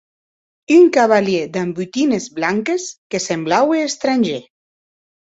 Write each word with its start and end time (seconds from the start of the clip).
Un 0.75 0.85
cavalièr 0.95 1.43
damb 1.55 1.71
botines 1.79 2.25
blanques 2.37 2.85
que 3.11 3.19
semblaue 3.27 3.77
estrangèr. 3.89 4.41